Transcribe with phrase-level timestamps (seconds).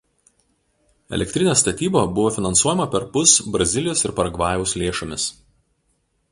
[1.17, 5.31] Elektrinės statyba buvo finansuojama perpus Brazilijos ir Paragvajaus lėšomis.